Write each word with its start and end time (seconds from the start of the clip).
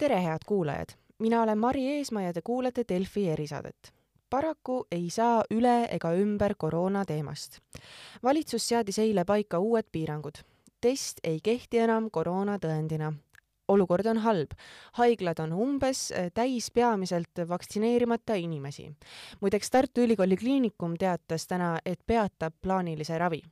tere, 0.00 0.22
head 0.24 0.38
kuulajad! 0.46 0.88
mina 1.18 1.42
olen 1.42 1.58
Mari 1.58 1.86
Eesmaa 1.86 2.22
ja 2.22 2.32
te 2.32 2.40
kuulate 2.42 2.84
Delfi 2.88 3.28
erisaadet. 3.28 3.92
paraku 4.30 4.86
ei 4.92 5.10
saa 5.10 5.42
üle 5.50 5.88
ega 5.90 6.12
ümber 6.16 6.54
koroona 6.56 7.04
teemast. 7.04 7.58
valitsus 8.22 8.68
seadis 8.68 8.98
eile 8.98 9.24
paika 9.24 9.58
uued 9.58 9.84
piirangud. 9.92 10.38
test 10.80 11.20
ei 11.24 11.40
kehti 11.42 11.78
enam 11.78 12.08
koroonatõendina. 12.10 13.12
olukord 13.68 14.06
on 14.06 14.18
halb. 14.18 14.50
haiglad 14.92 15.38
on 15.38 15.52
umbes 15.52 16.12
äh, 16.12 16.30
täis 16.34 16.70
peamiselt 16.70 17.44
vaktsineerimata 17.48 18.34
inimesi. 18.34 18.90
muideks 19.40 19.70
Tartu 19.70 20.00
Ülikooli 20.00 20.36
Kliinikum 20.36 20.94
teatas 20.96 21.46
täna, 21.46 21.78
et 21.84 22.00
peatab 22.06 22.54
plaanilise 22.62 23.18
ravi 23.18 23.42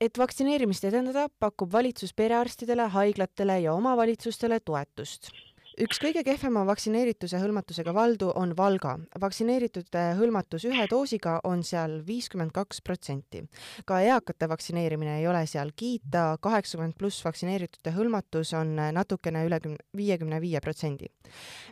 et 0.00 0.18
vaktsineerimist 0.18 0.84
edendada, 0.84 1.26
pakub 1.38 1.72
valitsus 1.72 2.14
perearstidele, 2.14 2.88
haiglatele 2.88 3.60
ja 3.60 3.72
omavalitsustele 3.72 4.60
toetust 4.60 5.30
üks 5.76 5.98
kõige 6.00 6.22
kehvema 6.24 6.62
vaktsineerituse 6.64 7.36
hõlmatusega 7.36 7.92
valdu 7.92 8.30
on 8.40 8.54
Valga. 8.56 8.94
vaktsineeritute 9.20 10.02
hõlmatus 10.16 10.64
ühe 10.64 10.86
doosiga 10.88 11.34
on 11.44 11.62
seal 11.62 11.98
viiskümmend 12.06 12.52
kaks 12.52 12.80
protsenti. 12.80 13.42
ka 13.84 14.00
eakate 14.00 14.48
vaktsineerimine 14.48 15.18
ei 15.18 15.26
ole 15.28 15.44
seal 15.46 15.72
kiita, 15.76 16.38
kaheksakümmend 16.40 16.96
pluss 16.96 17.24
vaktsineeritute 17.24 17.92
hõlmatus 17.92 18.54
on 18.56 18.72
natukene 18.76 19.44
üle 19.44 19.60
viiekümne 19.96 20.40
viie 20.40 20.60
protsendi. 20.60 21.10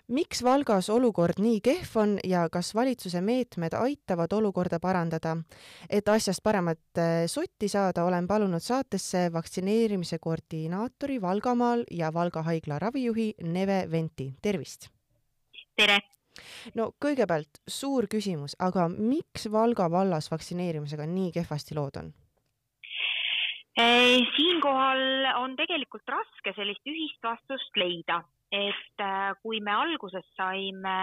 miks 0.08 0.42
Valgas 0.42 0.90
olukord 0.90 1.40
nii 1.40 1.60
kehv 1.60 1.96
on 1.96 2.18
ja 2.24 2.48
kas 2.52 2.74
valitsuse 2.74 3.20
meetmed 3.20 3.72
aitavad 3.72 4.32
olukorda 4.32 4.80
parandada? 4.80 5.36
et 5.88 6.08
asjast 6.08 6.42
paremat 6.42 6.98
eh, 6.98 7.24
sotti 7.26 7.68
saada, 7.68 8.04
olen 8.04 8.28
palunud 8.28 8.60
saatesse 8.60 9.32
vaktsineerimise 9.32 10.18
koordinaatori 10.18 11.20
Valgamaal 11.22 11.84
ja 11.90 12.12
Valga 12.12 12.42
haigla 12.42 12.78
ravijuhi 12.78 13.34
Neve 13.42 13.93
Venti, 13.94 14.32
tervist! 14.42 14.88
tere! 15.78 16.00
no 16.74 16.88
kõigepealt 17.02 17.60
suur 17.70 18.08
küsimus, 18.10 18.56
aga 18.58 18.88
miks 18.90 19.46
Valga 19.54 19.86
vallas 19.90 20.30
vaktsineerimisega 20.32 21.06
nii 21.06 21.30
kehvasti 21.38 21.78
lood 21.78 22.00
on? 22.02 22.12
siinkohal 23.74 25.28
on 25.40 25.56
tegelikult 25.58 26.10
raske 26.10 26.52
sellist 26.54 26.86
ühist 26.90 27.22
vastust 27.26 27.78
leida 27.78 28.20
et 28.54 29.02
äh, 29.02 29.32
kui 29.42 29.58
me 29.64 29.72
alguses 29.74 30.26
saime, 30.38 30.94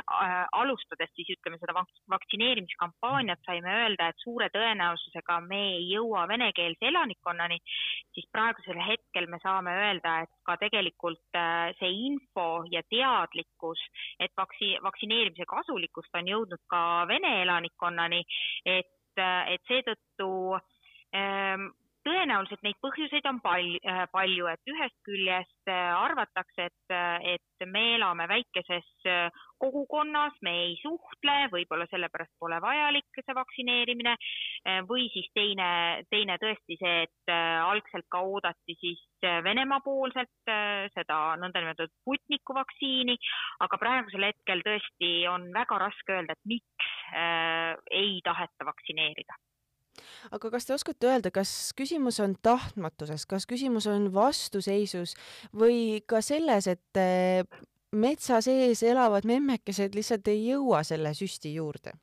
äh, 0.00 0.34
alustades 0.56 1.10
siis 1.12 1.34
ütleme 1.34 1.58
seda 1.60 1.74
vaktsineerimiskampaaniat, 2.12 3.42
saime 3.44 3.74
öelda, 3.82 4.08
et 4.08 4.24
suure 4.24 4.48
tõenäosusega 4.54 5.38
me 5.44 5.60
ei 5.74 5.84
jõua 5.90 6.24
venekeelse 6.30 6.88
elanikkonnani, 6.88 7.60
siis 8.16 8.28
praegusel 8.32 8.80
hetkel 8.86 9.28
me 9.28 9.40
saame 9.42 9.74
öelda, 9.82 10.16
et 10.24 10.32
ka 10.48 10.56
tegelikult 10.62 11.40
äh, 11.40 11.74
see 11.80 11.92
info 12.08 12.48
ja 12.72 12.84
teadlikkus, 12.88 13.84
et 14.18 14.32
vaktsi-, 14.40 14.78
vaktsineerimise 14.88 15.48
kasulikkust 15.50 16.20
on 16.20 16.32
jõudnud 16.32 16.64
ka 16.72 16.82
vene 17.10 17.40
elanikkonnani, 17.44 18.24
et, 18.78 18.92
et 19.20 19.68
seetõttu 19.68 20.30
ähm, 21.14 21.68
tõenäoliselt 22.04 22.62
neid 22.64 22.78
põhjuseid 22.84 23.26
on 23.28 23.40
palju, 23.44 23.80
äh, 23.88 24.04
palju, 24.12 24.48
et 24.52 24.70
ühest 24.70 24.96
küljest 25.06 25.70
äh, 25.72 25.92
arvatakse, 25.96 26.68
et, 26.68 26.92
äh, 26.92 27.34
et 27.34 27.66
me 27.70 27.82
elame 27.96 28.26
väikeses 28.28 28.88
kogukonnas, 29.62 30.34
me 30.44 30.52
ei 30.66 30.74
suhtle, 30.82 31.36
võib-olla 31.52 31.86
sellepärast 31.88 32.34
pole 32.40 32.58
vajalik 32.60 33.20
see 33.20 33.36
vaktsineerimine 33.36 34.12
või 34.88 35.06
siis 35.14 35.30
teine, 35.36 35.68
teine 36.12 36.36
tõesti 36.42 36.76
see, 36.80 37.06
et 37.06 37.32
algselt 37.32 38.08
ka 38.12 38.20
oodati 38.26 38.76
siis 38.80 39.00
Venemaa 39.46 39.80
poolselt 39.84 40.52
seda 40.92 41.20
nõndanimetatud 41.40 41.94
Sputniku 42.02 42.58
vaktsiini, 42.58 43.16
aga 43.64 43.80
praegusel 43.80 44.28
hetkel 44.28 44.60
tõesti 44.66 45.14
on 45.30 45.48
väga 45.54 45.80
raske 45.86 46.18
öelda, 46.18 46.36
et 46.36 46.52
miks 46.52 46.92
ei 47.14 48.20
taheta 48.26 48.68
vaktsineerida 48.68 49.40
aga 50.34 50.50
kas 50.50 50.66
te 50.66 50.74
oskate 50.74 51.10
öelda, 51.10 51.30
kas 51.34 51.72
küsimus 51.76 52.20
on 52.24 52.36
tahtmatuses, 52.42 53.26
kas 53.30 53.46
küsimus 53.50 53.86
on 53.90 54.10
vastuseisus 54.14 55.14
või 55.54 56.02
ka 56.06 56.22
selles, 56.24 56.68
et 56.70 57.00
eh, 57.00 57.44
metsa 57.94 58.40
sees 58.44 58.82
elavad 58.82 59.26
memmekesed 59.28 59.94
lihtsalt 59.94 60.28
ei 60.32 60.48
jõua 60.50 60.82
selle 60.86 61.14
süsti 61.14 61.54
juurde? 61.54 61.94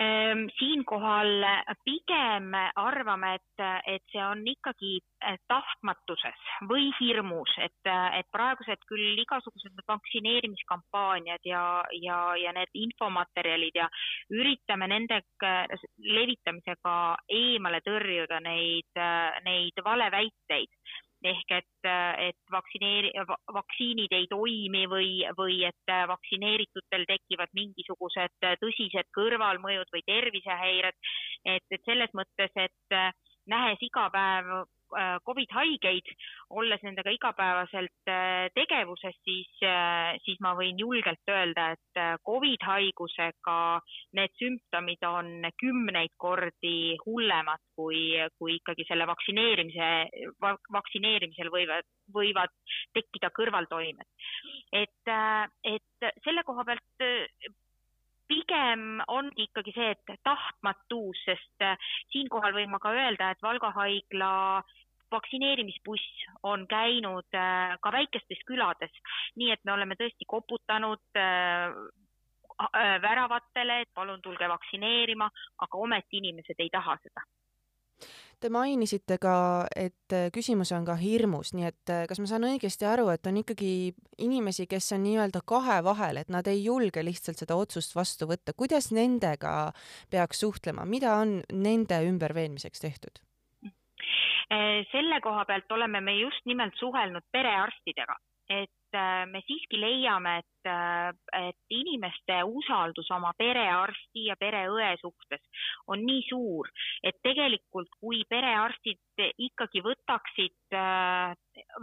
Ehm, 0.00 0.46
siinkohal 0.56 1.44
pigem 1.84 2.54
arvame, 2.80 3.34
et, 3.36 3.64
et 3.92 4.04
see 4.12 4.22
on 4.24 4.40
ikkagi 4.48 4.94
eh, 5.28 5.36
tahtmatuses 5.52 6.46
või 6.70 6.88
hirmus, 7.00 7.52
et, 7.60 7.90
et 8.16 8.28
praegused 8.32 8.86
küll 8.88 9.20
igasugused 9.20 9.84
vaktsineerimiskampaaniad 9.88 11.44
ja, 11.44 11.64
ja, 12.00 12.18
ja 12.40 12.56
need 12.56 12.72
infomaterjalid 12.86 13.76
ja 13.76 13.90
üritame 14.32 14.88
nende 14.88 15.20
levitamisega 15.42 16.96
eemale 17.28 17.82
tõrjuda 17.84 18.40
neid, 18.40 19.02
neid 19.44 19.84
valeväiteid 19.84 20.70
ehk 21.24 21.54
et, 21.58 21.88
et 22.28 22.38
vaktsineeri-, 22.52 23.12
vaktsiinid 23.54 24.12
ei 24.16 24.26
toimi 24.30 24.84
või, 24.90 25.10
või 25.38 25.62
et 25.68 25.94
vaktsineeritutel 26.08 27.06
tekivad 27.08 27.52
mingisugused 27.58 28.48
tõsised 28.60 29.10
kõrvalmõjud 29.16 29.92
või 29.94 30.04
tervisehäired. 30.06 30.98
et, 31.44 31.66
et 31.70 31.82
selles 31.84 32.12
mõttes, 32.14 32.52
et 32.56 32.98
nähes 33.46 33.82
iga 33.82 34.08
päev 34.12 34.52
Äh, 34.54 34.81
Covid 35.26 35.52
haigeid, 35.56 36.08
olles 36.58 36.82
nendega 36.84 37.12
igapäevaselt 37.14 38.10
äh, 38.10 38.48
tegevuses, 38.56 39.16
siis, 39.24 39.50
äh, 39.66 40.18
siis 40.24 40.40
ma 40.44 40.54
võin 40.58 40.78
julgelt 40.80 41.32
öelda, 41.32 41.70
et 41.76 42.02
Covid 42.26 42.66
haigusega 42.66 43.56
need 44.18 44.34
sümptomid 44.40 45.06
on 45.08 45.48
kümneid 45.60 46.14
kordi 46.20 46.98
hullemad 47.04 47.62
kui, 47.76 48.18
kui 48.38 48.58
ikkagi 48.58 48.86
selle 48.88 49.06
vaktsineerimise, 49.08 49.88
vaktsineerimisel 50.76 51.50
võivad, 51.52 51.88
võivad 52.12 52.54
tekkida 52.96 53.32
kõrvaltoimed. 53.34 54.08
et, 54.72 55.12
et 55.64 56.12
selle 56.24 56.44
koha 56.46 56.64
pealt 56.64 57.04
pigem 58.32 59.02
ongi 59.12 59.46
ikkagi 59.48 59.74
see, 59.76 59.90
et 59.92 60.12
tahtmatus, 60.24 61.20
sest 61.26 61.66
siinkohal 62.14 62.54
võin 62.56 62.70
ma 62.72 62.80
ka 62.82 62.94
öelda, 62.96 63.32
et 63.32 63.44
Valga 63.44 63.72
haigla 63.76 64.32
vaktsineerimisbuss 65.12 66.24
on 66.42 66.66
käinud 66.68 67.36
äh, 67.36 67.76
ka 67.82 67.92
väikestes 67.92 68.40
külades, 68.48 68.94
nii 69.36 69.52
et 69.54 69.62
me 69.64 69.76
oleme 69.76 69.98
tõesti 70.00 70.28
koputanud 70.28 71.20
äh, 71.20 71.76
äh, 72.64 72.96
väravatele, 73.02 73.82
et 73.84 73.92
palun 73.94 74.22
tulge 74.24 74.48
vaktsineerima, 74.48 75.30
aga 75.66 75.86
ometi 75.86 76.22
inimesed 76.22 76.58
ei 76.58 76.72
taha 76.72 76.98
seda. 77.04 77.24
Te 78.42 78.50
mainisite 78.50 79.20
ka, 79.22 79.68
et 79.78 80.14
küsimus 80.34 80.72
on 80.74 80.82
ka 80.82 80.96
hirmus, 80.98 81.52
nii 81.54 81.68
et 81.68 81.92
kas 82.10 82.18
ma 82.18 82.26
saan 82.26 82.48
õigesti 82.48 82.88
aru, 82.90 83.04
et 83.12 83.28
on 83.30 83.38
ikkagi 83.38 83.92
inimesi, 84.26 84.66
kes 84.66 84.90
on 84.96 85.04
nii-öelda 85.06 85.44
kahe 85.46 85.78
vahel, 85.86 86.18
et 86.18 86.32
nad 86.32 86.50
ei 86.50 86.64
julge 86.64 87.06
lihtsalt 87.06 87.38
seda 87.38 87.54
otsust 87.54 87.94
vastu 87.94 88.26
võtta, 88.26 88.50
kuidas 88.58 88.90
nendega 88.90 89.70
peaks 90.10 90.42
suhtlema, 90.42 90.82
mida 90.82 91.20
on 91.22 91.38
nende 91.54 92.02
ümberveenmiseks 92.08 92.82
tehtud? 92.82 93.22
Eh, 94.50 94.84
selle 94.92 95.20
koha 95.24 95.44
pealt 95.48 95.72
oleme 95.72 96.00
me 96.00 96.16
just 96.18 96.44
nimelt 96.46 96.76
suhelnud 96.80 97.24
perearstidega, 97.32 98.16
et 98.48 98.98
eh, 98.98 99.24
me 99.26 99.40
siiski 99.46 99.80
leiame, 99.80 100.38
et, 100.42 100.48
eh, 100.68 101.10
et 101.48 101.74
inimeste 101.74 102.38
usaldus 102.44 103.10
oma 103.14 103.32
perearsti 103.38 104.26
ja 104.28 104.36
pereõe 104.40 104.94
suhtes 105.00 105.42
on 105.86 106.04
nii 106.06 106.22
suur, 106.28 106.70
et 107.02 107.18
tegelikult 107.22 107.90
kui 108.00 108.24
perearstid 108.28 109.00
ikkagi 109.38 109.82
võtaksid 109.84 110.74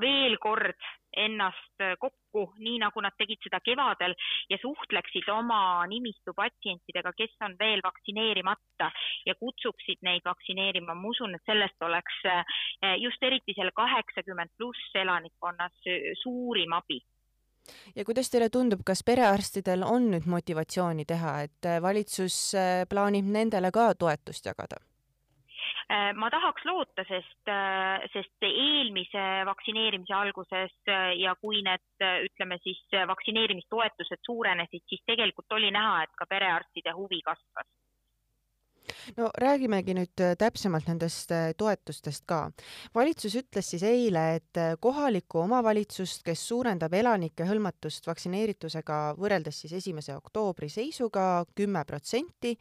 veel 0.01 0.37
kord 0.41 0.87
ennast 1.17 1.83
kokku, 2.01 2.43
nii 2.61 2.79
nagu 2.81 3.01
nad 3.01 3.15
tegid 3.17 3.41
seda 3.43 3.59
kevadel 3.65 4.15
ja 4.49 4.57
suhtleksid 4.61 5.29
oma 5.33 5.85
nimistu 5.89 6.33
patsientidega, 6.37 7.13
kes 7.17 7.35
on 7.45 7.55
veel 7.59 7.81
vaktsineerimata 7.85 8.89
ja 9.25 9.35
kutsuksid 9.39 10.03
neid 10.05 10.25
vaktsineerima, 10.25 10.95
ma 10.95 11.13
usun, 11.13 11.35
et 11.35 11.45
sellest 11.49 11.85
oleks 11.85 12.19
eh, 12.29 12.57
just 13.03 13.23
eriti 13.23 13.55
selle 13.57 13.73
kaheksakümmend 13.75 14.53
pluss 14.57 14.99
elanikkonnas 15.03 15.89
suurim 16.23 16.77
abi 16.77 17.01
ja 17.95 18.05
kuidas 18.05 18.29
teile 18.29 18.49
tundub, 18.49 18.83
kas 18.85 19.03
perearstidel 19.05 19.83
on 19.85 20.11
nüüd 20.13 20.27
motivatsiooni 20.29 21.05
teha, 21.05 21.39
et 21.47 21.71
valitsus 21.81 22.37
eh, 22.57 22.85
plaanib 22.89 23.25
nendele 23.25 23.71
ka 23.71 23.91
toetust 23.95 24.45
jagada? 24.45 24.81
Äh, 25.89 26.11
ma 26.13 26.27
tahaks 26.29 26.65
loota, 26.69 27.01
sest, 27.09 27.49
äh, 27.49 28.03
sest 28.13 28.45
eelmise 28.45 29.23
vaktsineerimise 29.49 30.13
alguses 30.13 30.75
äh, 30.85 31.15
ja 31.17 31.33
kui 31.41 31.63
need, 31.65 31.81
ütleme 32.27 32.59
siis 32.61 32.83
vaktsineerimistoetused 33.09 34.21
suurenesid, 34.27 34.83
siis 34.85 35.01
tegelikult 35.09 35.57
oli 35.57 35.71
näha, 35.73 36.03
et 36.05 36.13
ka 36.19 36.29
perearstide 36.29 36.93
huvi 36.93 37.23
kasvas 37.25 37.65
no 39.17 39.29
räägimegi 39.37 39.95
nüüd 39.97 40.23
äh, 40.23 40.35
täpsemalt 40.39 40.87
nendest 40.89 41.31
äh, 41.35 41.51
toetustest 41.57 42.25
ka. 42.29 42.49
valitsus 42.95 43.35
ütles 43.39 43.71
siis 43.73 43.83
eile, 43.87 44.23
et 44.39 44.59
äh, 44.59 44.75
kohalikku 44.81 45.43
omavalitsust, 45.45 46.23
kes 46.27 46.45
suurendab 46.51 46.93
elanike 46.93 47.47
hõlmatust 47.49 48.07
vaktsineeritusega 48.09 48.99
võrreldes 49.19 49.63
siis 49.63 49.75
esimese 49.81 50.15
oktoobri 50.17 50.69
seisuga 50.69 51.45
kümme 51.55 51.83
protsenti, 51.87 52.55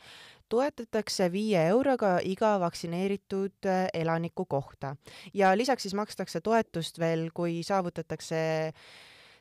toetatakse 0.49 1.29
viie 1.33 1.67
euroga 1.69 2.19
iga 2.25 2.57
vaktsineeritud 2.63 3.69
elaniku 3.95 4.47
kohta 4.49 4.95
ja 5.35 5.53
lisaks 5.57 5.85
siis 5.85 5.95
makstakse 5.95 6.41
toetust 6.41 6.99
veel, 6.99 7.29
kui 7.35 7.61
saavutatakse 7.67 8.39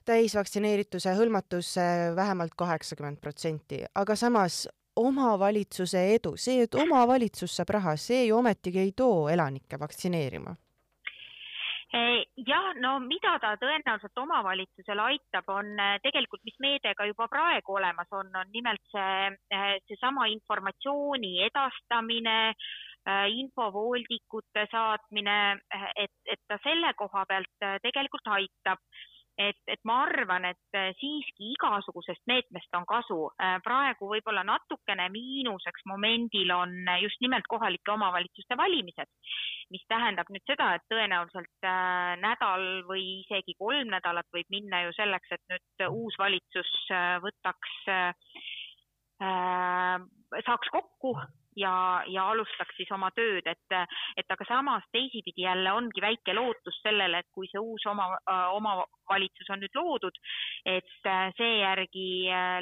täisvaktsineerituse 0.07 1.12
hõlmatus 1.16 1.74
vähemalt 2.16 2.56
kaheksakümmend 2.60 3.19
protsenti, 3.24 3.81
aga 3.95 4.16
samas 4.16 4.66
omavalitsuse 4.98 6.04
edu, 6.16 6.36
see, 6.38 6.64
et 6.68 6.76
omavalitsus 6.76 7.56
saab 7.60 7.76
raha, 7.78 7.98
see 7.98 8.28
ju 8.28 8.38
ometigi 8.38 8.84
ei 8.84 8.96
too 8.98 9.28
elanikke 9.34 9.80
vaktsineerima. 9.80 10.56
Jah, 12.48 12.74
no 12.78 12.98
mida 13.02 13.38
ta 13.42 13.54
tõenäoliselt 13.58 14.20
omavalitsusele 14.22 15.02
aitab, 15.02 15.48
on 15.50 15.72
eh, 15.80 15.96
tegelikult, 16.04 16.44
mis 16.46 16.58
meede 16.62 16.92
ka 16.98 17.08
juba 17.08 17.26
praegu 17.32 17.78
olemas 17.80 18.12
on, 18.14 18.30
on 18.36 18.52
nimelt 18.54 18.84
see, 18.92 19.32
eh, 19.56 19.78
seesama 19.90 20.28
informatsiooni 20.30 21.32
edastamine, 21.48 22.36
eh, 22.52 23.24
infovoldikute 23.42 24.68
saatmine, 24.70 25.38
et, 26.04 26.14
et 26.30 26.44
ta 26.48 26.60
selle 26.62 26.92
koha 27.00 27.24
pealt 27.32 27.68
tegelikult 27.88 28.30
aitab 28.36 28.84
et, 29.38 29.60
et 29.69 29.80
ma 29.86 30.01
arvan, 30.07 30.45
et 30.50 30.78
äh, 30.78 30.89
siiski 31.00 31.51
igasugusest 31.54 32.24
meetmest 32.30 32.74
on 32.78 32.86
kasu. 32.89 33.19
Äh, 33.42 33.57
praegu 33.66 34.10
võib-olla 34.10 34.44
natukene 34.48 35.07
miinuseks 35.13 35.86
momendil 35.89 36.51
on 36.56 36.74
just 37.04 37.22
nimelt 37.22 37.48
kohalike 37.50 37.94
omavalitsuste 37.94 38.57
valimised, 38.57 39.10
mis 39.74 39.86
tähendab 39.92 40.30
nüüd 40.34 40.45
seda, 40.50 40.74
et 40.78 40.86
tõenäoliselt 40.92 41.69
äh, 41.69 42.13
nädal 42.24 42.68
või 42.89 43.06
isegi 43.22 43.57
kolm 43.60 43.94
nädalat 43.94 44.30
võib 44.34 44.50
minna 44.54 44.84
ju 44.88 44.95
selleks, 44.98 45.34
et 45.38 45.44
nüüd 45.54 45.88
uus 45.90 46.18
valitsus 46.19 46.72
võtaks, 47.24 47.75
saaks 49.18 50.69
kokku 50.74 51.16
ja, 51.57 52.04
ja 52.07 52.27
alustaks 52.31 52.77
siis 52.77 52.92
oma 52.95 53.09
tööd, 53.15 53.48
et, 53.50 53.75
et 54.18 54.33
aga 54.36 54.48
samas 54.48 54.86
teisipidi 54.94 55.45
jälle 55.45 55.74
ongi 55.74 56.04
väike 56.04 56.36
lootus 56.38 56.80
sellele, 56.83 57.24
et 57.24 57.30
kui 57.33 57.50
see 57.51 57.62
uus 57.62 57.86
oma, 57.89 58.09
omavalitsus 58.57 59.50
on 59.54 59.63
nüüd 59.63 59.77
loodud, 59.77 60.19
et 60.65 61.12
seejärgi 61.38 62.09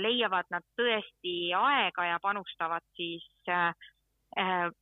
leiavad 0.04 0.52
nad 0.56 0.66
tõesti 0.80 1.36
aega 1.60 2.10
ja 2.12 2.20
panustavad 2.24 2.86
siis, 2.98 3.28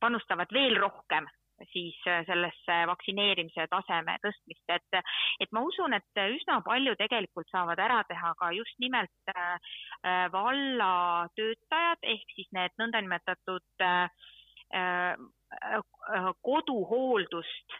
panustavad 0.00 0.52
veel 0.54 0.78
rohkem 0.82 1.28
siis 1.72 1.96
äh, 2.08 2.22
sellesse 2.28 2.76
vaktsineerimise 2.90 3.66
taseme 3.70 4.16
tõstmist, 4.24 4.64
et, 4.76 4.98
et 5.40 5.52
ma 5.52 5.64
usun, 5.66 5.96
et 5.96 6.22
üsna 6.24 6.60
palju 6.66 6.94
tegelikult 7.00 7.50
saavad 7.52 7.80
ära 7.82 8.02
teha 8.08 8.34
ka 8.40 8.50
just 8.56 8.78
nimelt 8.82 9.34
äh, 9.34 9.56
äh, 10.06 10.26
valla 10.32 11.28
töötajad 11.36 12.08
ehk 12.14 12.36
siis 12.36 12.50
need 12.56 12.74
nõndanimetatud 12.80 13.86
koduhooldust 16.42 17.76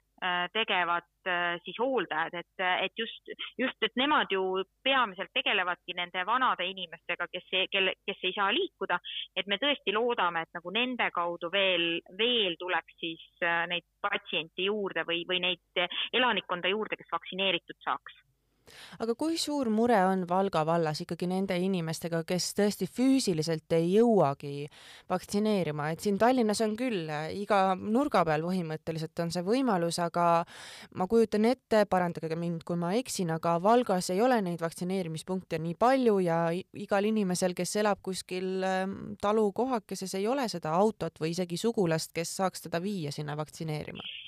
tegevad 0.52 1.28
äh, 1.28 1.56
siis 1.64 1.78
hooldajad, 1.80 2.34
et, 2.40 2.64
et 2.86 2.98
just, 2.98 3.32
just, 3.58 3.78
et 3.82 3.96
nemad 4.00 4.32
ju 4.32 4.64
peamiselt 4.84 5.32
tegelevadki 5.34 5.96
nende 5.96 6.24
vanade 6.26 6.66
inimestega, 6.70 7.28
kes, 7.32 7.48
kelle, 7.72 7.96
kes 8.06 8.26
ei 8.28 8.36
saa 8.36 8.50
liikuda, 8.54 8.98
et 9.36 9.50
me 9.50 9.58
tõesti 9.62 9.94
loodame, 9.96 10.44
et 10.44 10.58
nagu 10.58 10.74
nende 10.74 11.10
kaudu 11.14 11.50
veel, 11.52 11.88
veel 12.18 12.58
tuleks 12.60 13.00
siis 13.00 13.24
äh, 13.44 13.64
neid 13.70 13.86
patsiente 14.04 14.64
juurde 14.68 15.06
või, 15.08 15.24
või 15.28 15.42
neid 15.44 15.84
elanikkonda 16.12 16.72
juurde, 16.72 16.96
kes 17.00 17.12
vaktsineeritud 17.12 17.80
saaks 17.84 18.23
aga 18.98 19.14
kui 19.18 19.36
suur 19.38 19.68
mure 19.70 19.98
on 20.08 20.24
Valga 20.28 20.64
vallas 20.66 21.02
ikkagi 21.04 21.28
nende 21.28 21.58
inimestega, 21.60 22.22
kes 22.24 22.52
tõesti 22.56 22.88
füüsiliselt 22.88 23.72
ei 23.76 23.92
jõuagi 23.98 24.68
vaktsineerima, 25.10 25.90
et 25.92 26.00
siin 26.00 26.18
Tallinnas 26.18 26.62
on 26.64 26.76
küll 26.78 27.10
iga 27.36 27.62
nurga 27.78 28.24
peal 28.24 28.44
põhimõtteliselt 28.54 29.20
on 29.24 29.32
see 29.34 29.44
võimalus, 29.46 29.98
aga 30.02 30.44
ma 30.98 31.06
kujutan 31.10 31.48
ette, 31.48 31.84
parandage 31.90 32.36
mind, 32.38 32.64
kui 32.66 32.78
ma 32.80 32.94
eksin, 32.98 33.32
aga 33.34 33.56
Valgas 33.62 34.10
ei 34.14 34.22
ole 34.24 34.40
neid 34.44 34.62
vaktsineerimispunkte 34.62 35.58
nii 35.62 35.78
palju 35.78 36.18
ja 36.24 36.38
igal 36.54 37.10
inimesel, 37.10 37.56
kes 37.56 37.76
elab 37.82 38.02
kuskil 38.04 38.64
ähm, 38.66 38.98
talukohakeses, 39.20 40.14
ei 40.18 40.28
ole 40.30 40.48
seda 40.52 40.74
autot 40.78 41.18
või 41.20 41.34
isegi 41.34 41.58
sugulast, 41.60 42.14
kes 42.14 42.36
saaks 42.38 42.68
teda 42.68 42.82
viia 42.82 43.12
sinna 43.14 43.36
vaktsineerima 43.38 44.23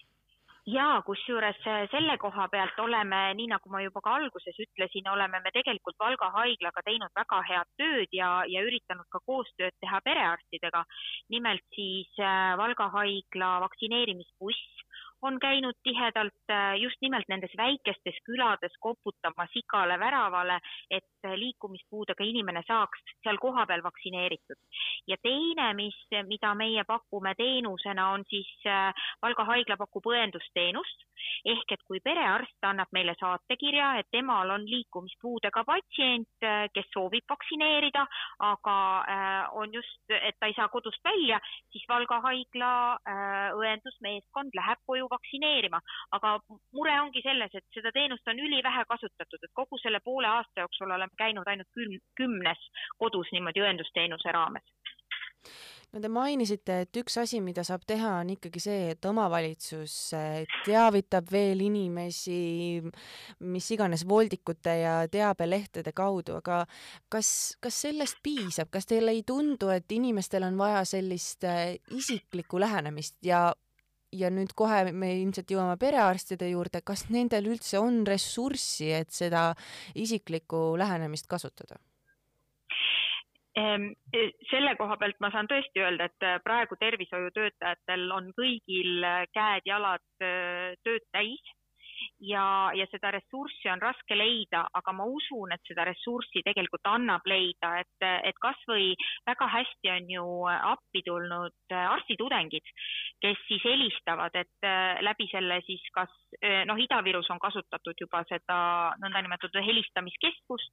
ja 0.66 0.86
kusjuures 1.06 1.58
äh, 1.66 1.84
selle 1.90 2.16
koha 2.18 2.48
pealt 2.50 2.78
oleme, 2.82 3.20
nii 3.38 3.46
nagu 3.52 3.70
ma 3.70 3.82
juba 3.84 4.02
ka 4.02 4.16
alguses 4.18 4.58
ütlesin, 4.64 5.08
oleme 5.12 5.40
me 5.44 5.52
tegelikult 5.54 5.98
Valga 6.02 6.30
haiglaga 6.34 6.82
teinud 6.86 7.12
väga 7.20 7.40
head 7.50 7.70
tööd 7.82 8.16
ja, 8.18 8.30
ja 8.50 8.64
üritanud 8.66 9.06
ka 9.10 9.22
koostööd 9.30 9.76
teha 9.80 10.00
perearstidega. 10.04 10.84
nimelt 11.30 11.62
siis 11.74 12.10
äh, 12.18 12.56
Valga 12.58 12.90
haigla 12.98 13.52
vaktsineerimisbuss 13.66 14.85
on 15.22 15.38
käinud 15.40 15.74
tihedalt 15.82 16.50
äh, 16.50 16.74
just 16.80 16.96
nimelt 17.00 17.28
nendes 17.28 17.52
väikestes 17.56 18.18
külades 18.24 18.74
koputamas 18.80 19.50
igale 19.54 19.98
väravale, 19.98 20.58
et 20.90 21.28
liikumispuudega 21.34 22.24
inimene 22.24 22.62
saaks 22.66 23.00
seal 23.22 23.38
kohapeal 23.40 23.82
vaktsineeritud. 23.82 24.60
ja 25.06 25.16
teine, 25.22 25.72
mis, 25.74 25.96
mida 26.26 26.54
meie 26.54 26.84
pakume 26.84 27.34
teenusena, 27.34 28.10
on 28.10 28.24
siis 28.28 28.50
äh, 28.66 28.92
Valga 29.22 29.44
haigla 29.44 29.76
pakub 29.76 30.06
õendusteenust 30.12 31.06
ehk 31.46 31.72
et 31.72 31.82
kui 31.88 32.00
perearst 32.00 32.66
annab 32.68 32.92
meile 32.92 33.14
saatekirja, 33.20 33.98
et 33.98 34.08
temal 34.12 34.50
on 34.50 34.66
liikumispuudega 34.68 35.64
patsient, 35.64 36.28
äh, 36.44 36.66
kes 36.74 36.90
soovib 36.92 37.24
vaktsineerida, 37.28 38.06
aga 38.38 38.76
on 39.56 39.72
just, 39.72 40.00
et 40.10 40.36
ta 40.40 40.46
ei 40.46 40.54
saa 40.56 40.68
kodust 40.68 41.02
välja, 41.04 41.38
siis 41.72 41.84
Valga 41.88 42.18
haigla 42.24 42.70
õendusmeeskond 43.56 44.54
läheb 44.56 44.80
koju 44.86 45.05
vaktsineerima, 45.10 45.80
aga 46.18 46.36
mure 46.76 46.96
ongi 47.00 47.22
selles, 47.24 47.54
et 47.54 47.64
seda 47.74 47.92
teenust 47.94 48.28
on 48.32 48.42
ülivähe 48.48 48.84
kasutatud, 48.88 49.42
et 49.42 49.54
kogu 49.60 49.78
selle 49.82 50.00
poole 50.04 50.28
aasta 50.32 50.64
jooksul 50.64 50.90
oleme 50.98 51.18
käinud 51.18 51.48
ainult 51.48 51.70
küm-, 51.78 52.00
kümnes 52.16 52.68
kodus 52.98 53.32
niimoodi 53.32 53.64
õendusteenuse 53.64 54.34
raames. 54.36 54.66
No 55.94 56.00
te 56.02 56.08
mainisite, 56.12 56.80
et 56.84 56.98
üks 56.98 57.14
asi, 57.22 57.38
mida 57.40 57.62
saab 57.64 57.84
teha, 57.88 58.16
on 58.20 58.32
ikkagi 58.34 58.60
see, 58.60 58.90
et 58.92 59.06
omavalitsus 59.08 59.94
eh, 60.18 60.42
teavitab 60.66 61.30
veel 61.32 61.62
inimesi 61.64 62.82
mis 63.46 63.68
iganes 63.72 64.02
voldikute 64.08 64.74
ja 64.82 64.96
teabelehtede 65.08 65.94
kaudu, 65.96 66.36
aga 66.42 66.64
kas, 67.12 67.30
kas 67.62 67.78
sellest 67.86 68.18
piisab, 68.26 68.68
kas 68.74 68.90
teile 68.90 69.14
ei 69.14 69.22
tundu, 69.26 69.70
et 69.72 69.96
inimestel 69.96 70.44
on 70.48 70.58
vaja 70.58 70.82
sellist 70.88 71.46
eh, 71.46 71.78
isiklikku 71.94 72.60
lähenemist? 72.60 73.16
Ja 73.24 73.46
ja 74.12 74.30
nüüd 74.30 74.54
kohe 74.56 74.92
me 74.92 75.12
ilmselt 75.20 75.50
jõuame 75.50 75.76
perearstide 75.80 76.50
juurde, 76.50 76.82
kas 76.84 77.08
nendel 77.10 77.50
üldse 77.52 77.80
on 77.82 78.04
ressurssi, 78.06 78.92
et 78.92 79.10
seda 79.14 79.50
isiklikku 79.94 80.76
lähenemist 80.78 81.28
kasutada? 81.30 81.80
Ehm, 83.56 83.92
e, 84.12 84.30
selle 84.50 84.74
koha 84.76 84.98
pealt 85.00 85.16
ma 85.24 85.30
saan 85.32 85.48
tõesti 85.48 85.80
öelda, 85.80 86.10
et 86.10 86.24
äh, 86.28 86.36
praegu 86.44 86.76
tervishoiutöötajatel 86.76 88.10
on 88.12 88.28
kõigil 88.36 89.00
äh, 89.00 89.22
käed-jalad 89.32 90.04
äh, 90.20 90.74
tööd 90.84 91.06
täis 91.16 91.55
ja, 92.20 92.70
ja 92.74 92.86
seda 92.90 93.10
ressurssi 93.14 93.68
on 93.70 93.82
raske 93.82 94.16
leida, 94.16 94.64
aga 94.78 94.92
ma 94.96 95.06
usun, 95.08 95.52
et 95.52 95.62
seda 95.68 95.84
ressurssi 95.88 96.42
tegelikult 96.46 96.88
annab 96.88 97.26
leida, 97.28 97.72
et, 97.82 98.06
et 98.30 98.38
kasvõi 98.40 98.94
väga 99.26 99.48
hästi 99.52 99.92
on 99.92 100.10
ju 100.14 100.26
appi 100.54 101.02
tulnud 101.06 101.76
arstitudengid, 101.76 102.72
kes 103.22 103.42
siis 103.48 103.64
helistavad, 103.64 104.34
et 104.36 104.68
äh, 104.68 105.02
läbi 105.04 105.28
selle 105.32 105.60
siis 105.66 105.84
kas 105.94 106.12
äh, 106.40 106.64
noh, 106.68 106.78
Ida-Virus 106.80 107.30
on 107.34 107.42
kasutatud 107.42 108.00
juba 108.00 108.22
seda 108.30 108.58
nõndanimetatud 109.02 109.60
helistamiskeskust, 109.66 110.72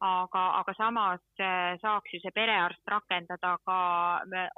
aga, 0.00 0.44
aga 0.62 0.74
samas 0.78 1.22
äh, 1.42 1.76
saaks 1.82 2.14
ju 2.16 2.22
see 2.24 2.34
perearst 2.34 2.82
rakendada 2.90 3.56
ka 3.66 3.78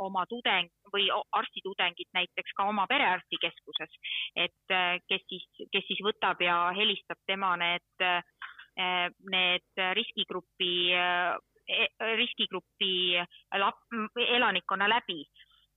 oma 0.01 0.25
tudeng 0.31 0.71
või 0.93 1.09
arstitudengid 1.13 2.09
näiteks 2.15 2.55
ka 2.57 2.67
oma 2.69 2.85
perearstikeskuses, 2.91 3.95
et 4.37 4.75
kes 5.09 5.23
siis, 5.29 5.45
kes 5.73 5.87
siis 5.89 6.03
võtab 6.05 6.22
ja 6.41 6.73
helistab 6.77 7.19
tema 7.27 7.57
need, 7.57 8.05
need 9.31 9.83
riskigrupi 9.95 10.73
riskigrupi 12.17 12.95
lap-, 13.59 13.99
elanikkonna 14.17 14.89
läbi 14.89 15.23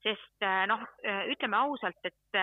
sest 0.06 0.46
noh, 0.70 0.86
ütleme 1.34 1.58
ausalt, 1.58 2.06
et 2.06 2.40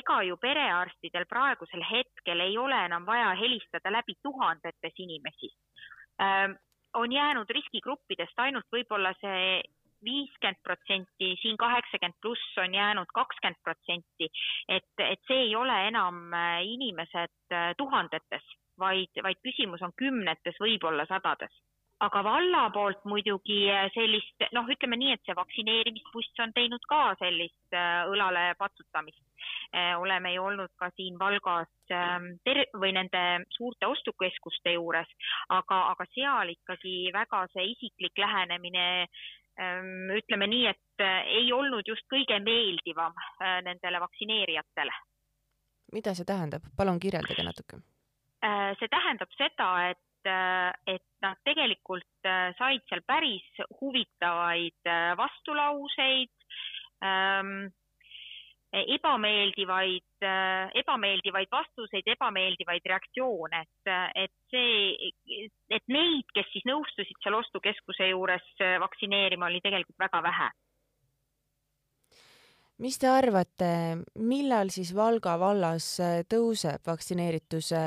ega 0.00 0.20
ju 0.26 0.36
perearstidel 0.40 1.26
praegusel 1.30 1.82
hetkel 1.86 2.44
ei 2.44 2.56
ole 2.60 2.78
enam 2.86 3.06
vaja 3.08 3.32
helistada 3.40 3.92
läbi 3.92 4.14
tuhandetes 4.22 5.02
inimesi. 5.06 5.50
on 6.94 7.12
jäänud 7.12 7.50
riskigruppidest 7.50 8.38
ainult 8.38 8.66
võib-olla 8.72 9.12
see 9.20 9.62
viiskümmend 10.04 10.60
protsenti, 10.64 11.34
siin 11.42 11.56
kaheksakümmend 11.60 12.18
pluss 12.22 12.58
on 12.62 12.74
jäänud 12.74 13.10
kakskümmend 13.14 13.60
protsenti. 13.64 14.30
et, 14.68 14.92
et 14.98 15.20
see 15.28 15.46
ei 15.48 15.56
ole 15.56 15.76
enam 15.88 16.32
inimesed 16.64 17.56
tuhandetes, 17.78 18.46
vaid, 18.78 19.22
vaid 19.22 19.42
küsimus 19.44 19.82
on 19.82 19.92
kümnetes, 19.96 20.56
võib-olla 20.60 21.06
sadades 21.08 21.52
aga 22.04 22.22
valla 22.24 22.62
poolt 22.72 23.02
muidugi 23.08 23.66
sellist, 23.94 24.46
noh, 24.56 24.68
ütleme 24.72 24.96
nii, 25.00 25.16
et 25.16 25.26
see 25.26 25.36
vaktsineerimisbuss 25.36 26.42
on 26.44 26.54
teinud 26.56 26.84
ka 26.88 27.00
sellist 27.20 27.76
äh, 27.76 28.06
õlale 28.08 28.54
patsutamist. 28.60 29.20
Äh, 29.76 29.92
oleme 30.00 30.32
ju 30.34 30.44
olnud 30.48 30.72
ka 30.80 30.90
siin 30.96 31.18
Valgas 31.20 31.70
ähm, 31.94 32.32
ter- 32.44 32.68
või 32.80 32.94
nende 32.96 33.44
suurte 33.56 33.88
ostukeskuste 33.88 34.74
juures, 34.76 35.08
aga, 35.52 35.82
aga 35.92 36.08
seal 36.14 36.54
ikkagi 36.54 37.12
väga 37.14 37.44
see 37.52 37.68
isiklik 37.74 38.20
lähenemine 38.20 38.86
ütleme 40.16 40.46
nii, 40.50 40.66
et 40.70 41.04
äh, 41.04 41.22
ei 41.40 41.52
olnud 41.52 41.88
just 41.88 42.06
kõige 42.12 42.38
meeldivam 42.44 43.16
nendele 43.66 44.00
vaktsineerijatele. 44.00 44.92
mida 45.92 46.14
see 46.14 46.24
tähendab, 46.24 46.62
palun 46.76 47.00
kirjeldage 47.00 47.42
natuke. 47.42 47.80
see 48.78 48.88
tähendab 48.88 49.32
seda, 49.38 49.72
et 49.90 49.98
et, 50.84 51.02
nad 51.24 51.38
tegelikult 51.44 52.28
said 52.58 52.82
seal 52.88 53.00
päris 53.08 53.46
huvitavaid 53.80 54.88
vastulauseid 55.16 56.32
ähm,, 57.04 57.72
ebameeldivaid, 58.72 60.22
äh, 60.22 60.70
ebameeldivaid 60.82 61.50
vastuseid, 61.52 62.06
ebameeldivaid 62.14 62.86
reaktsioone, 62.92 63.62
et, 63.66 63.92
et 64.24 64.32
see, 64.52 65.10
et 65.70 65.86
neid, 65.90 66.26
kes 66.34 66.48
siis 66.52 66.66
nõustusid 66.70 67.18
seal 67.22 67.38
ostukeskuse 67.40 68.10
juures 68.12 68.50
vaktsineerima, 68.86 69.50
oli 69.50 69.62
tegelikult 69.64 69.98
väga 70.06 70.22
vähe 70.30 70.50
mis 72.80 72.96
te 72.96 73.10
arvate, 73.12 73.66
millal 74.24 74.70
siis 74.72 74.94
Valga 74.96 75.34
vallas 75.36 75.84
tõuseb 76.32 76.86
vaktsineerituse 76.88 77.82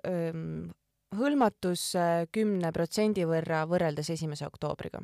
ähm, 0.00 0.70
hõlmatus 1.16 1.92
äh, 1.96 2.24
kümne 2.32 2.72
protsendi 2.72 3.24
võrra 3.28 3.64
võrreldes 3.68 4.10
esimese 4.16 4.46
oktoobriga? 4.48 5.02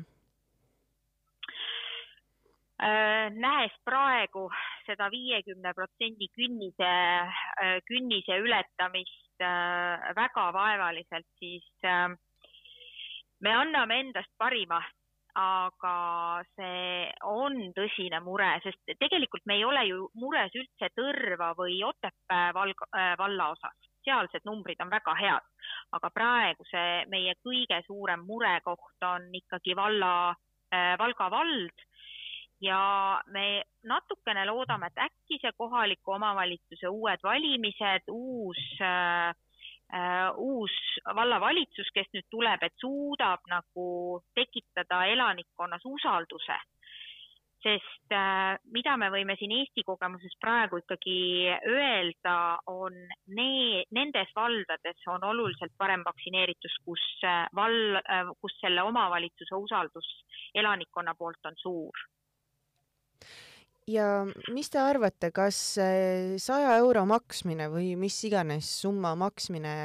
Äh, 2.75 3.29
näes 3.31 3.71
praegu 3.87 4.49
seda 4.83 5.07
viiekümne 5.07 5.71
protsendi 5.77 6.27
künnise, 6.35 6.89
äh, 7.63 7.77
künnise 7.87 8.35
ületamist 8.43 9.23
väga 10.15 10.43
vaevaliselt, 10.55 11.25
siis 11.39 11.65
me 13.43 13.51
anname 13.51 13.97
endast 13.99 14.31
parima, 14.39 14.77
aga 15.35 15.95
see 16.55 17.09
on 17.27 17.57
tõsine 17.75 18.21
mure, 18.23 18.47
sest 18.63 18.95
tegelikult 18.95 19.43
me 19.43 19.57
ei 19.59 19.65
ole 19.67 19.83
ju 19.89 20.07
mures 20.15 20.55
üldse 20.55 20.87
Tõrva 20.95 21.51
või 21.59 21.81
Otepää 21.83 22.53
valga, 22.55 22.87
valla 23.19 23.49
osas. 23.57 23.75
Sealsed 24.07 24.47
numbrid 24.47 24.79
on 24.79 24.93
väga 24.93 25.17
head, 25.19 25.51
aga 25.99 26.13
praegu 26.15 26.63
see 26.71 27.03
meie 27.11 27.35
kõige 27.43 27.81
suurem 27.89 28.23
murekoht 28.23 29.03
on 29.11 29.27
ikkagi 29.35 29.75
valla 29.75 30.13
äh,, 30.71 30.95
Valga 30.95 31.27
vald 31.29 31.85
ja 32.65 33.21
me 33.31 33.63
natukene 33.85 34.45
loodame, 34.49 34.89
et 34.89 35.03
äkki 35.07 35.39
see 35.41 35.53
kohaliku 35.57 36.17
omavalitsuse 36.17 36.89
uued 36.89 37.23
valimised, 37.23 38.09
uus 38.11 38.61
äh, 38.81 39.33
Uh, 39.93 40.31
uus 40.41 40.73
vallavalitsus, 41.15 41.91
kes 41.93 42.07
nüüd 42.09 42.25
tuleb, 42.33 42.63
et 42.65 42.73
suudab 42.81 43.43
nagu 43.51 43.83
tekitada 44.33 45.03
elanikkonnas 45.13 45.85
usalduse. 45.85 46.57
Sest 47.61 48.13
äh, 48.13 48.57
mida 48.73 48.95
me 48.97 49.11
võime 49.13 49.35
siin 49.37 49.53
Eesti 49.53 49.85
kogemuses 49.85 50.33
praegu 50.41 50.81
ikkagi 50.81 51.19
öelda, 51.69 52.35
on 52.69 52.97
nee, 53.37 53.85
nendes 53.93 54.33
valdades 54.35 55.05
on 55.13 55.29
oluliselt 55.29 55.77
parem 55.77 56.01
vaktsineeritus, 56.09 56.81
kus 56.85 57.05
äh, 57.21 57.45
val-, 57.53 58.01
äh, 58.01 58.33
kus 58.41 58.57
selle 58.65 58.89
omavalitsuse 58.89 59.61
usaldus 59.61 60.09
elanikkonna 60.57 61.13
poolt 61.17 61.45
on 61.45 61.61
suur 61.61 62.05
ja 63.87 64.25
mis 64.53 64.69
te 64.73 64.79
arvate, 64.81 65.31
kas 65.35 65.57
saja 66.41 66.77
euro 66.81 67.05
maksmine 67.09 67.69
või 67.69 67.93
mis 67.99 68.17
iganes 68.25 68.69
summa 68.81 69.13
maksmine 69.19 69.75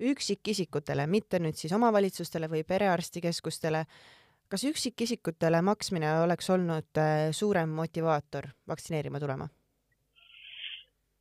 üksikisikutele, 0.00 1.06
mitte 1.06 1.40
nüüd 1.42 1.58
siis 1.60 1.74
omavalitsustele 1.76 2.48
või 2.52 2.64
perearstikeskustele, 2.64 3.84
kas 4.48 4.64
üksikisikutele 4.64 5.60
maksmine 5.62 6.10
oleks 6.22 6.50
olnud 6.50 7.00
äh, 7.00 7.28
suurem 7.32 7.72
motivaator 7.74 8.48
vaktsineerima 8.68 9.20
tulema? 9.22 9.48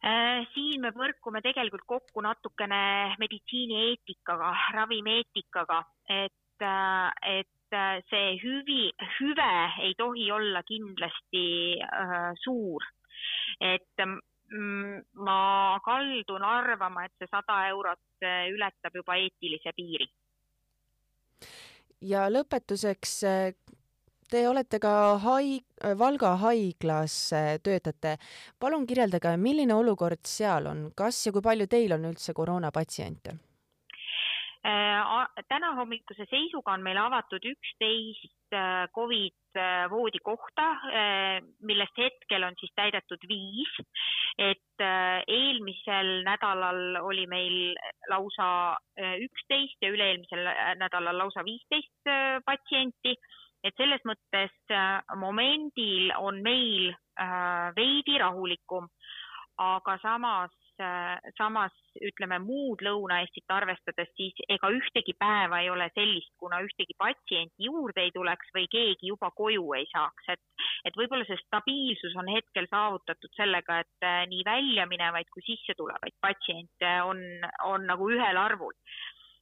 Äh, 0.05 0.45
siin 0.53 0.83
me 0.85 0.91
põrkume 0.93 1.41
tegelikult 1.41 1.85
kokku 1.89 2.21
natukene 2.21 3.15
meditsiinieetikaga, 3.21 4.51
ravimieetikaga, 4.77 5.81
et, 6.21 6.62
äh, 6.62 7.39
et 7.39 7.64
see 8.10 8.36
hüvi, 8.41 8.91
hüve 9.20 9.53
ei 9.88 9.94
tohi 9.98 10.32
olla 10.32 10.63
kindlasti 10.67 11.46
äh, 11.84 12.32
suur. 12.44 12.84
et 13.62 14.03
mm, 14.03 15.01
ma 15.25 15.79
kaldun 15.86 16.44
arvama, 16.44 17.05
et 17.05 17.13
see 17.20 17.32
sada 17.32 17.67
eurot 17.70 18.27
ületab 18.51 18.96
juba 18.96 19.15
eetilise 19.22 19.72
piiri 19.75 20.08
ja 22.05 22.25
lõpetuseks, 22.32 23.13
te 24.29 24.44
olete 24.50 24.79
ka 24.82 24.94
haig-, 25.24 25.65
Valga 25.98 26.36
haiglas 26.41 27.15
töötate. 27.63 28.17
palun 28.60 28.88
kirjeldage, 28.88 29.36
milline 29.38 29.74
olukord 29.74 30.24
seal 30.25 30.67
on, 30.72 30.88
kas 30.96 31.25
ja 31.25 31.34
kui 31.34 31.41
palju 31.41 31.67
teil 31.67 31.94
on 31.98 32.10
üldse 32.12 32.34
koroonapatsiente? 32.34 33.36
Äh, 34.65 35.43
täna 35.45 35.75
hommikuse 35.77 36.25
seisuga 36.25 36.74
on 36.74 36.81
meil 36.81 36.98
avatud 36.98 37.43
üksteist 37.45 38.55
äh, 38.57 38.88
Covid 38.95 39.60
äh, 39.62 39.84
voodikohta, 39.91 40.65
millest 41.62 42.00
hetkel 42.01 42.48
on 42.48 42.57
siis 42.60 42.74
täidetud 42.75 43.27
viis. 43.29 43.69
et 44.41 44.84
eelmisel 45.31 46.10
nädalal 46.25 46.98
oli 47.07 47.24
meil 47.27 47.77
lausa 48.10 48.48
üksteist 48.98 49.86
ja 49.86 49.93
üle-eelmisel 49.93 50.50
nädalal 50.81 51.17
lausa 51.22 51.45
viisteist 51.45 52.12
patsienti. 52.45 53.15
et 53.63 53.77
selles 53.77 54.01
mõttes 54.03 54.75
momendil 55.15 56.12
on 56.17 56.41
meil 56.43 56.91
veidi 57.77 58.17
rahulikum, 58.19 58.89
aga 59.57 59.98
samas 60.01 60.51
samas 61.38 61.74
ütleme 62.03 62.39
muud 62.44 62.82
Lõuna-Eestit 62.86 63.51
arvestades, 63.55 64.10
siis 64.17 64.36
ega 64.51 64.70
ühtegi 64.74 65.15
päeva 65.20 65.62
ei 65.63 65.70
ole 65.72 65.88
sellist, 65.96 66.34
kuna 66.41 66.60
ühtegi 66.65 66.96
patsienti 66.98 67.70
juurde 67.70 68.03
ei 68.03 68.12
tuleks 68.15 68.51
või 68.55 68.67
keegi 68.72 69.12
juba 69.12 69.32
koju 69.36 69.74
ei 69.77 69.88
saaks, 69.91 70.29
et, 70.36 70.44
et 70.86 71.00
võib-olla 71.00 71.27
see 71.29 71.39
stabiilsus 71.46 72.15
on 72.20 72.32
hetkel 72.34 72.67
saavutatud 72.72 73.32
sellega, 73.38 73.79
et 73.86 74.08
äh, 74.08 74.24
nii 74.32 74.44
välja 74.48 74.88
minevaid 74.91 75.32
kui 75.34 75.46
sisse 75.48 75.77
tulevaid 75.77 76.17
patsiente 76.22 76.96
on, 77.08 77.22
on 77.63 77.88
nagu 77.88 78.12
ühel 78.12 78.41
arvul 78.41 78.75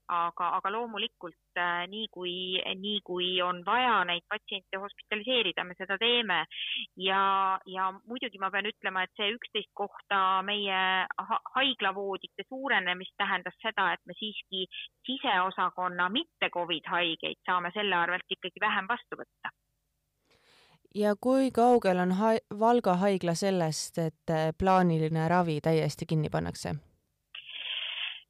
aga, 0.08 0.50
aga 0.58 0.72
loomulikult 0.72 1.60
äh, 1.60 1.86
nii 1.88 2.08
kui, 2.12 2.34
nii 2.80 3.00
kui 3.06 3.30
on 3.42 3.62
vaja 3.66 4.04
neid 4.08 4.26
patsiente 4.30 4.80
hospitaliseerida, 4.82 5.64
me 5.64 5.76
seda 5.78 5.98
teeme. 5.98 6.46
ja, 6.98 7.60
ja 7.66 7.92
muidugi 8.08 8.40
ma 8.40 8.52
pean 8.52 8.68
ütlema, 8.70 9.04
et 9.04 9.14
see 9.18 9.32
üksteist 9.36 9.72
kohta 9.74 10.42
meie 10.46 10.80
ha 11.30 11.40
haiglavoodite 11.56 12.48
suurenemist 12.50 13.16
tähendas 13.18 13.58
seda, 13.62 13.94
et 13.94 14.02
me 14.06 14.18
siiski 14.20 14.66
siseosakonna 15.08 16.10
mitte 16.10 16.50
Covid 16.54 16.90
haigeid 16.90 17.40
saame 17.46 17.72
selle 17.74 17.96
arvelt 17.96 18.38
ikkagi 18.38 18.60
vähem 18.62 18.90
vastu 18.90 19.20
võtta 19.20 19.54
ja 20.96 21.16
kui 21.20 21.52
kaugel 21.52 22.00
on 22.00 22.12
ha 22.20 22.34
Valga 22.60 22.96
haigla 23.02 23.34
sellest, 23.34 23.98
et 23.98 24.34
plaaniline 24.58 25.28
ravi 25.30 25.62
täiesti 25.62 26.06
kinni 26.06 26.30
pannakse 26.30 26.76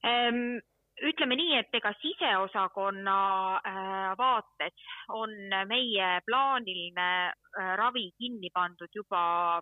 ähm,? 0.06 0.62
Ütleme 1.02 1.36
nii, 1.36 1.56
et 1.58 1.76
ega 1.78 1.92
siseosakonna 2.02 3.18
äh, 3.58 4.14
vaates 4.18 4.86
on 5.10 5.34
meie 5.70 6.10
plaaniline 6.28 7.08
äh, 7.30 7.72
ravi 7.80 8.12
kinni 8.18 8.52
pandud 8.54 8.94
juba, 8.96 9.62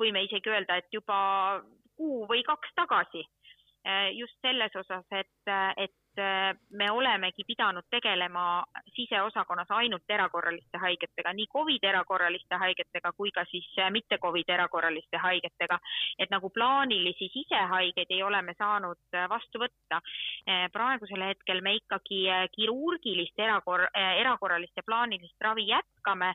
võime 0.00 0.24
isegi 0.24 0.52
öelda, 0.52 0.80
et 0.80 0.88
juba 0.92 1.20
kuu 1.96 2.24
või 2.30 2.42
kaks 2.46 2.72
tagasi. 2.76 3.24
Äh, 3.86 4.10
just 4.16 4.36
selles 4.44 4.74
osas, 4.76 5.04
et, 5.12 5.52
et 5.76 5.94
me 6.70 6.90
olemegi 6.90 7.44
pidanud 7.46 7.86
tegelema 7.90 8.64
siseosakonnas 8.94 9.70
ainult 9.76 10.10
erakorraliste 10.10 10.78
haigetega, 10.78 11.32
nii 11.32 11.46
Covid 11.52 11.84
erakorraliste 11.90 12.58
haigetega 12.62 13.12
kui 13.16 13.32
ka 13.34 13.44
siis 13.50 13.68
äh, 13.78 13.90
mitte 13.90 14.18
Covid 14.22 14.48
erakorraliste 14.48 15.16
haigetega. 15.16 15.78
et 16.18 16.30
nagu 16.30 16.50
plaanilisi 16.50 17.30
sisehaigeid 17.32 18.10
ei 18.10 18.22
ole 18.22 18.42
me 18.42 18.54
saanud 18.58 19.18
vastu 19.28 19.58
võtta. 19.58 20.00
praegusel 20.72 21.22
hetkel 21.22 21.60
me 21.60 21.74
ikkagi 21.74 22.24
kirurgilist 22.56 23.38
erakor-, 23.38 23.88
erakorralist 23.94 24.76
ja 24.76 24.82
plaanilist 24.86 25.36
ravi 25.40 25.66
jätkame 25.68 26.34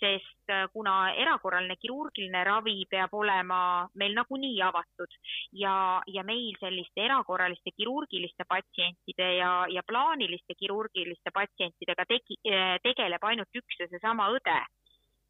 sest 0.00 0.52
äh, 0.52 0.66
kuna 0.72 1.12
erakorraline 1.22 1.76
kirurgiline 1.80 2.42
ravi 2.48 2.84
peab 2.90 3.14
olema 3.14 3.60
meil 4.00 4.16
nagunii 4.16 4.58
avatud 4.64 5.16
ja, 5.62 5.74
ja 6.06 6.24
meil 6.24 6.56
selliste 6.60 7.04
erakorraliste 7.04 7.74
kirurgiliste 7.76 8.46
patsientide 8.48 9.30
ja, 9.36 9.52
ja 9.70 9.84
plaaniliste 9.86 10.56
kirurgiliste 10.58 11.32
patsientidega 11.34 12.06
tegi, 12.08 12.40
äh, 12.48 12.76
tegeleb 12.82 13.24
ainult 13.30 13.62
üks 13.62 13.80
ja 13.80 13.88
seesama 13.92 14.30
õde, 14.34 14.58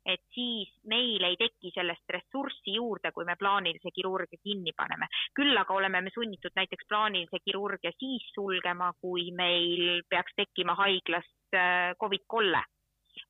et 0.07 0.23
siis 0.35 0.71
meil 0.89 1.23
ei 1.27 1.37
teki 1.41 1.73
sellest 1.75 2.15
ressurssi 2.15 2.75
juurde, 2.79 3.13
kui 3.13 3.27
me 3.29 3.37
plaanilise 3.37 3.93
kirurgia 3.95 4.41
kinni 4.43 4.73
paneme. 4.77 5.11
küll 5.37 5.57
aga 5.57 5.75
oleme 5.75 6.01
me 6.01 6.11
sunnitud 6.15 6.57
näiteks 6.57 6.89
plaanilise 6.89 7.43
kirurgia 7.45 7.93
siis 7.99 8.27
sulgema, 8.35 8.93
kui 9.01 9.31
meil 9.37 10.03
peaks 10.09 10.37
tekkima 10.37 10.79
haiglas 10.79 11.29
äh, 11.55 11.97
Covid 12.01 12.25
kolle 12.27 12.63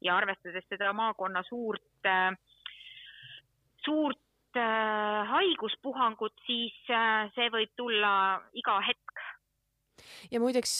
ja 0.04 0.16
arvestades 0.16 0.66
seda 0.68 0.92
maakonna 0.96 1.42
suurt, 1.48 2.06
äh, 2.06 2.32
suurt 3.84 4.56
äh, 4.56 5.26
haiguspuhangut, 5.34 6.36
siis 6.46 6.76
äh, 6.90 7.28
see 7.36 7.50
võib 7.52 7.76
tulla 7.76 8.14
iga 8.56 8.80
hetk 8.86 9.28
ja 10.32 10.40
muideks 10.40 10.72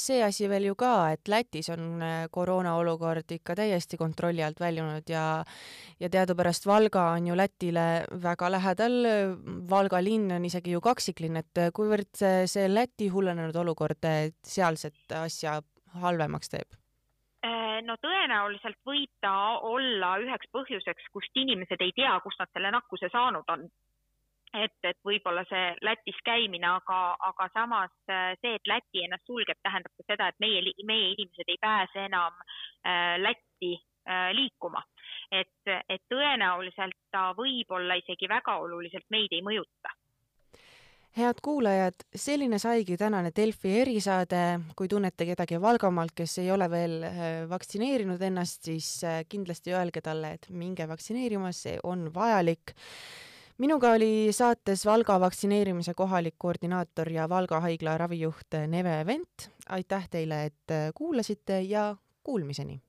see 0.00 0.18
asi 0.24 0.48
veel 0.48 0.66
ju 0.70 0.74
ka, 0.80 1.12
et 1.12 1.28
Lätis 1.28 1.68
on 1.72 2.00
koroona 2.32 2.72
olukord 2.80 3.30
ikka 3.36 3.54
täiesti 3.60 3.98
kontrolli 4.00 4.42
alt 4.44 4.60
väljunud 4.60 5.12
ja 5.12 5.44
ja 6.00 6.10
teadupärast 6.10 6.66
Valga 6.66 7.10
on 7.12 7.28
ju 7.28 7.36
Lätile 7.36 7.86
väga 8.22 8.50
lähedal. 8.50 8.98
Valga 9.70 10.02
linn 10.02 10.32
on 10.32 10.48
isegi 10.48 10.72
ju 10.74 10.80
kaksiklinn, 10.80 11.36
et 11.40 11.64
kuivõrd 11.76 12.10
see, 12.16 12.46
see 12.50 12.68
Läti 12.72 13.08
hullenenud 13.12 13.56
olukord 13.64 14.08
sealset 14.42 15.18
asja 15.20 15.60
halvemaks 16.02 16.56
teeb? 16.56 16.81
No 17.86 17.96
tõenäoliselt 18.02 18.78
võib 18.86 19.10
ta 19.20 19.32
olla 19.66 20.16
üheks 20.22 20.50
põhjuseks, 20.54 21.08
kust 21.12 21.34
inimesed 21.34 21.80
ei 21.82 21.94
tea, 21.96 22.12
kust 22.22 22.38
nad 22.38 22.50
selle 22.52 22.70
nakkuse 22.70 23.10
saanud 23.12 23.48
on. 23.48 23.66
et, 24.52 24.76
et 24.84 24.98
võib-olla 25.04 25.42
see 25.48 25.76
Lätis 25.80 26.18
käimine, 26.24 26.66
aga, 26.68 27.16
aga 27.28 27.48
samas 27.54 27.92
äh, 28.10 28.34
see, 28.40 28.54
et 28.58 28.68
Läti 28.68 29.04
ennast 29.04 29.24
sulgeb, 29.26 29.56
tähendab 29.62 29.94
ka 29.96 30.04
seda, 30.06 30.28
et 30.28 30.38
meie, 30.44 30.60
meie 30.84 31.14
inimesed 31.14 31.48
ei 31.48 31.58
pääse 31.60 32.04
enam 32.04 32.36
äh, 32.36 33.16
Lätti 33.18 33.72
äh, 33.74 34.28
liikuma. 34.36 34.84
et, 35.32 35.72
et 35.88 36.02
tõenäoliselt 36.12 36.98
ta 37.10 37.32
võib-olla 37.38 37.96
isegi 37.96 38.28
väga 38.28 38.58
oluliselt 38.60 39.08
meid 39.10 39.32
ei 39.32 39.42
mõjuta 39.42 39.96
head 41.16 41.40
kuulajad, 41.42 42.04
selline 42.16 42.58
saigi 42.58 42.96
tänane 42.96 43.32
Delfi 43.36 43.80
erisaade. 43.80 44.60
kui 44.76 44.88
tunnete 44.88 45.26
kedagi 45.26 45.60
Valgamaalt, 45.60 46.14
kes 46.14 46.38
ei 46.38 46.50
ole 46.50 46.70
veel 46.70 47.02
äh, 47.04 47.48
vaktsineerinud 47.48 48.22
ennast, 48.22 48.64
siis 48.64 49.04
äh, 49.04 49.22
kindlasti 49.28 49.74
öelge 49.76 50.00
talle, 50.00 50.32
et 50.38 50.48
minge 50.50 50.88
vaktsineerima, 50.88 51.52
see 51.52 51.78
on 51.82 52.10
vajalik. 52.14 52.74
minuga 53.58 53.92
oli 53.92 54.32
saates 54.32 54.86
Valga 54.86 55.20
vaktsineerimise 55.20 55.94
kohalik 55.94 56.34
koordinaator 56.38 57.08
ja 57.12 57.28
Valga 57.28 57.60
haigla 57.60 57.98
ravijuht 57.98 58.58
Neve 58.66 59.06
Vent. 59.06 59.50
aitäh 59.68 60.08
teile, 60.10 60.44
et 60.44 60.70
äh, 60.70 60.90
kuulasite 60.94 61.60
ja 61.60 61.96
kuulmiseni. 62.22 62.80